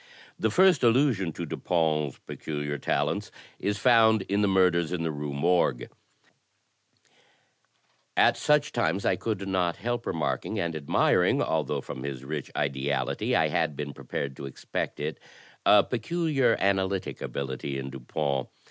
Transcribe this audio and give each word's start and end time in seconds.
The 0.39 0.49
first 0.49 0.81
allusion 0.83 1.31
to 1.33 1.45
Dupin's 1.45 2.17
peculiar 2.25 2.79
talents 2.79 3.29
is 3.59 3.77
found 3.77 4.23
in 4.23 4.41
''The 4.41 4.47
Murders 4.49 4.91
in 4.91 5.03
the 5.03 5.11
Rue 5.11 5.31
Morgue": 5.31 5.91
At 8.17 8.35
such 8.35 8.71
times 8.71 9.05
I 9.05 9.15
could 9.15 9.47
not 9.47 9.75
help 9.75 10.07
remarking 10.07 10.59
and 10.59 10.75
admiring 10.75 11.39
(al 11.39 11.63
though 11.65 11.81
from 11.81 12.01
his 12.01 12.25
rich 12.25 12.49
ideality 12.57 13.35
I 13.35 13.49
had 13.49 13.75
been 13.75 13.93
prepared 13.93 14.35
to 14.37 14.47
expect 14.47 14.99
it) 14.99 15.19
a 15.67 15.83
peculiar 15.83 16.57
analytic 16.59 17.21
ability 17.21 17.77
in 17.77 17.91
Dupin. 17.91 18.47